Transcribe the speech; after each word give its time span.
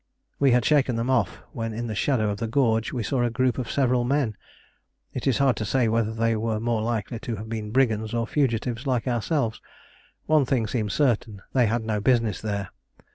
We 0.39 0.49
had 0.49 0.65
shaken 0.65 0.95
them 0.95 1.11
off, 1.11 1.43
when 1.51 1.75
in 1.75 1.85
the 1.85 1.93
shadow 1.93 2.31
of 2.31 2.39
the 2.39 2.47
gorge 2.47 2.91
we 2.91 3.03
saw 3.03 3.23
a 3.23 3.29
group 3.29 3.59
of 3.59 3.69
several 3.69 4.03
men. 4.03 4.35
It 5.13 5.27
is 5.27 5.37
hard 5.37 5.55
to 5.57 5.63
say 5.65 5.87
whether 5.87 6.11
they 6.11 6.35
were 6.35 6.59
more 6.59 6.81
likely 6.81 7.19
to 7.19 7.35
have 7.35 7.49
been 7.49 7.69
brigands 7.69 8.11
or 8.11 8.25
fugitives 8.25 8.87
like 8.87 9.07
ourselves: 9.07 9.61
one 10.25 10.45
thing 10.45 10.65
seemed 10.65 10.91
certain, 10.91 11.43
they 11.53 11.67
had 11.67 11.83
no 11.83 12.01
business 12.01 12.41
there. 12.41 12.69